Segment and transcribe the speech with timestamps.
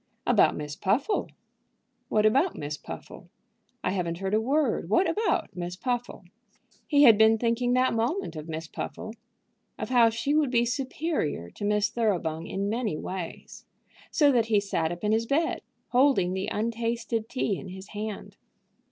[0.25, 1.29] "About Miss Puffle."
[2.09, 3.29] "What about Miss Puffle?
[3.83, 4.89] I haven't heard a word.
[4.89, 6.25] What about Miss Puffle?"
[6.87, 9.13] He had been thinking that moment of Miss Puffle,
[9.77, 13.67] of how she would be superior to Miss Thoroughbung in many ways,
[14.09, 18.37] so that he sat up in his bed, holding the untasted tea in his hand.